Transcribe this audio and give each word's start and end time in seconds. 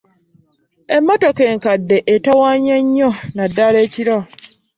Emmotoka 0.95 1.43
enkadde 1.51 1.97
etawaanya 2.13 2.75
nnyo 2.83 3.09
naddala 3.35 3.77
ekiro. 3.85 4.17